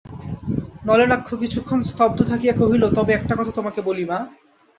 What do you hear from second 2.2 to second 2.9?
থাকিয়া কহিল,